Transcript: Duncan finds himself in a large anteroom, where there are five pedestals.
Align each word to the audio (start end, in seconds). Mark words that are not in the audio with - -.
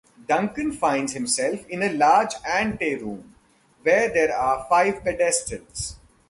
Duncan 0.27 0.71
finds 0.71 1.13
himself 1.13 1.63
in 1.69 1.83
a 1.83 1.93
large 1.93 2.33
anteroom, 2.43 3.35
where 3.83 4.09
there 4.11 4.35
are 4.35 4.65
five 4.67 5.03
pedestals. 5.03 5.97